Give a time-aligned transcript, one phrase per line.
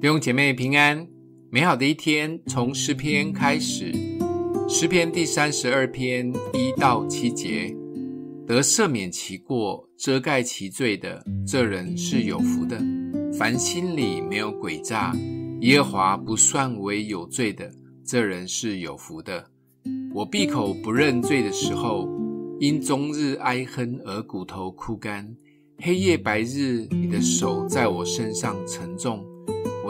[0.00, 1.06] 弟兄姐妹平安，
[1.50, 3.92] 美好的一天从诗篇开始。
[4.66, 7.70] 诗篇第三十二篇一到七节：
[8.46, 12.78] 得赦免其过、遮盖其罪的，这人是有福的；
[13.38, 15.14] 凡心里没有诡诈，
[15.60, 17.70] 耶和华不算为有罪的，
[18.02, 19.44] 这人是有福的。
[20.14, 22.08] 我闭口不认罪的时候，
[22.58, 25.30] 因终日哀哼而骨头枯干，
[25.76, 29.22] 黑夜白日，你的手在我身上沉重。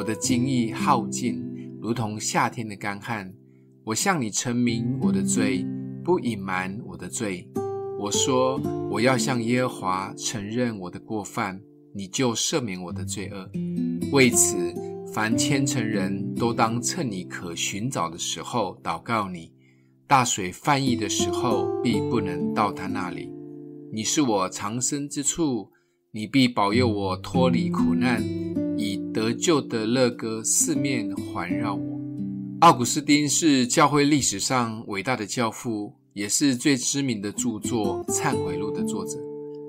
[0.00, 1.44] 我的精意耗尽，
[1.78, 3.30] 如同夏天的干旱。
[3.84, 5.62] 我向你陈明我的罪，
[6.02, 7.46] 不隐瞒我的罪。
[7.98, 8.58] 我说
[8.90, 11.60] 我要向耶和华承认我的过犯，
[11.94, 13.50] 你就赦免我的罪恶。
[14.10, 14.56] 为此，
[15.12, 19.52] 凡虔诚人都当趁你可寻找的时候祷告你。
[20.06, 23.30] 大水泛溢的时候，必不能到他那里。
[23.92, 25.70] 你是我藏身之处，
[26.10, 28.24] 你必保佑我脱离苦难。
[29.30, 32.00] 以得救的乐歌四面环绕我。
[32.60, 39.16] 奥古斯丁是教会历史上伟大的教父，也是最知名的著作《忏悔录》的作者。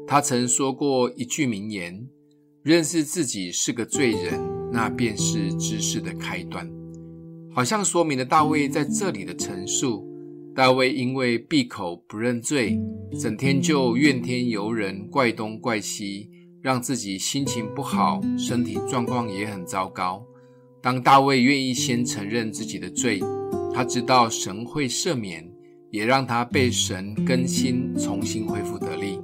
[0.08, 2.06] 他曾说过一句名言
[2.64, 6.68] ：“认识自己是个罪人，那便是知识的开端。”
[7.54, 10.08] 好像说明了大卫在这里的陈述。
[10.54, 12.78] 大卫因为闭口不认罪，
[13.18, 16.30] 整天就怨天尤人，怪东怪西。
[16.62, 20.24] 让自己心情不好，身体状况也很糟糕。
[20.82, 23.20] 当大卫愿意先承认自己的罪，
[23.74, 25.48] 他知道神会赦免，
[25.90, 29.20] 也让他被神更新，重新恢复得力，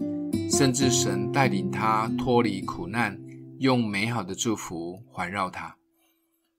[0.50, 3.20] 甚至神带领他脱离苦难，
[3.60, 5.76] 用美好的祝福环绕他。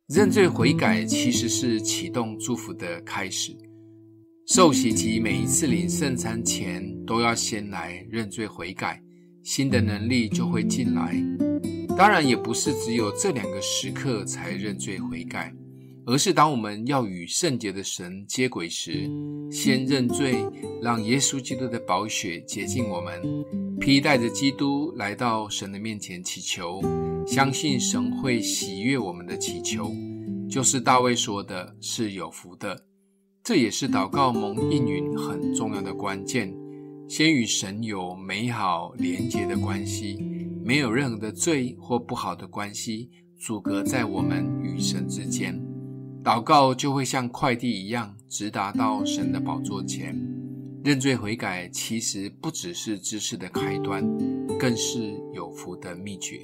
[0.08, 3.56] 认罪悔改其实是启动祝福的开始。
[4.46, 9.02] 受洗及每一次领圣餐前，都要先来认罪悔改。
[9.48, 11.16] 新的能力就会进来，
[11.96, 15.50] 当然也不是只有这两个时刻才认罪悔改，
[16.04, 19.10] 而是当我们要与圣洁的神接轨时，
[19.50, 20.44] 先认罪，
[20.82, 23.22] 让耶稣基督的宝血洁净我们，
[23.80, 26.82] 披戴着基督来到神的面前祈求，
[27.26, 29.90] 相信神会喜悦我们的祈求，
[30.46, 32.84] 就是大卫说的是有福的，
[33.42, 36.54] 这也是祷告蒙应允很重要的关键。
[37.08, 40.18] 先与神有美好连结的关系，
[40.62, 43.08] 没有任何的罪或不好的关系
[43.38, 45.58] 阻隔在我们与神之间，
[46.22, 50.14] 祷告就会像快递一样直达到神的宝座前。
[50.84, 54.04] 认罪悔改其实不只是知识的开端，
[54.58, 56.38] 更是有福的秘诀。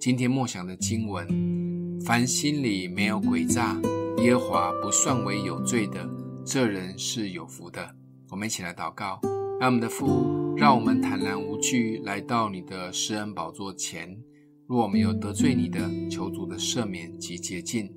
[0.00, 3.80] 今天默想的经文：凡心里没有诡诈，
[4.18, 6.04] 耶和华不算为有罪的，
[6.44, 7.88] 这人是有福的。
[8.30, 9.20] 我们一起来祷告。
[9.62, 14.20] 那我们的父，让我们坦然无惧来到你的施恩宝座前。
[14.66, 17.88] 若我们有得罪你的，求主的赦免及洁净。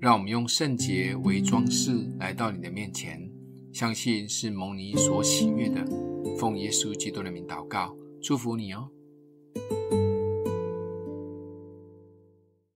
[0.00, 3.30] 让我们用圣洁为装饰来到你的面前，
[3.72, 5.86] 相信是蒙你所喜悦的。
[6.36, 8.88] 奉耶稣基督的名祷告，祝福你哦。